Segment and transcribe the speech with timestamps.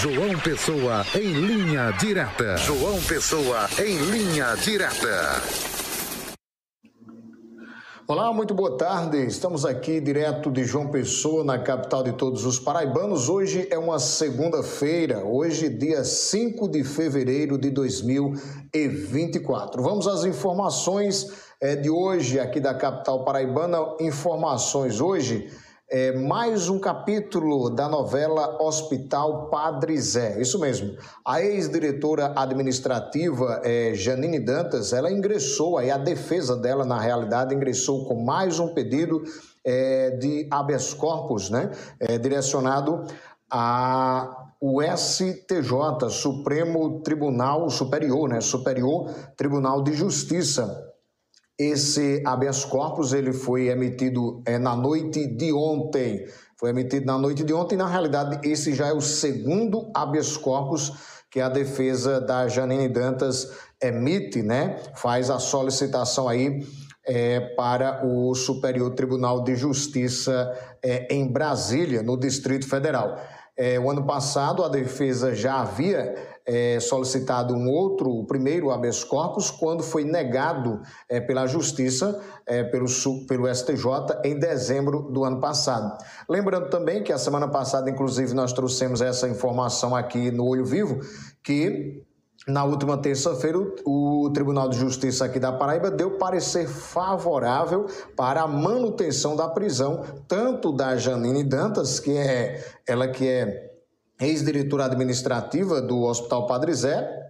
[0.00, 2.56] João Pessoa em linha direta.
[2.58, 5.42] João Pessoa em linha direta.
[8.06, 9.26] Olá, muito boa tarde.
[9.26, 13.28] Estamos aqui direto de João Pessoa, na capital de todos os paraibanos.
[13.28, 19.82] Hoje é uma segunda-feira, hoje, dia 5 de fevereiro de 2024.
[19.82, 21.26] Vamos às informações
[21.60, 23.78] eh, de hoje aqui da capital paraibana.
[23.98, 25.50] Informações hoje
[25.90, 30.40] é, mais um capítulo da novela Hospital Padre Zé.
[30.40, 30.94] Isso mesmo.
[31.24, 38.04] A ex-diretora administrativa é, Janine Dantas, ela ingressou, aí a defesa dela, na realidade, ingressou
[38.04, 39.22] com mais um pedido
[39.64, 41.70] é, de habeas corpus, né?
[41.98, 43.04] É, direcionado
[43.50, 48.40] a o STJ, Supremo Tribunal Superior, né?
[48.40, 50.84] Superior Tribunal de Justiça
[51.58, 56.24] esse habeas corpus ele foi emitido é, na noite de ontem.
[56.56, 57.76] Foi emitido na noite de ontem.
[57.76, 60.92] Na realidade, esse já é o segundo habeas corpus
[61.30, 63.50] que a defesa da Janine Dantas
[63.82, 64.78] emite, né?
[64.94, 66.64] Faz a solicitação aí
[67.04, 73.16] é, para o Superior Tribunal de Justiça é, em Brasília, no Distrito Federal.
[73.58, 76.14] É, o ano passado, a defesa já havia
[76.46, 82.62] é, solicitado um outro, o primeiro habeas corpus, quando foi negado é, pela Justiça, é,
[82.62, 82.86] pelo,
[83.26, 85.98] pelo STJ, em dezembro do ano passado.
[86.28, 91.00] Lembrando também que a semana passada, inclusive, nós trouxemos essa informação aqui no Olho Vivo,
[91.42, 92.02] que
[92.46, 97.86] na última terça-feira, o Tribunal de Justiça aqui da Paraíba deu parecer favorável
[98.16, 103.70] para a manutenção da prisão, tanto da Janine Dantas, que é ela que é
[104.20, 107.28] ex-diretora administrativa do Hospital Padre Zé,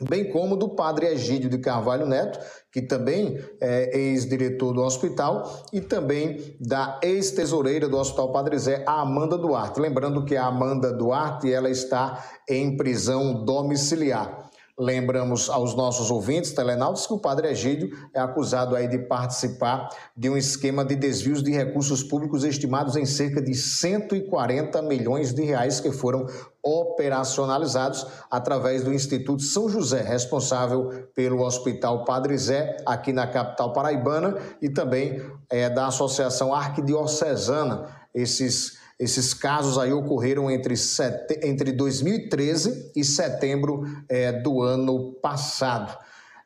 [0.00, 2.38] bem como do padre Egídio de Carvalho Neto,
[2.70, 9.00] que também é ex-diretor do hospital, e também da ex-tesoureira do Hospital Padre Zé, a
[9.00, 9.80] Amanda Duarte.
[9.80, 14.45] Lembrando que a Amanda Duarte ela está em prisão domiciliar.
[14.78, 20.28] Lembramos aos nossos ouvintes, telenautas, que o padre Egídio é acusado aí de participar de
[20.28, 25.80] um esquema de desvios de recursos públicos estimados em cerca de 140 milhões de reais
[25.80, 26.26] que foram
[26.62, 34.36] operacionalizados através do Instituto São José, responsável pelo Hospital Padre Zé, aqui na capital paraibana,
[34.60, 37.86] e também é, da Associação Arquidiocesana.
[38.14, 45.96] Esses esses casos aí ocorreram entre, sete, entre 2013 e setembro é, do ano passado.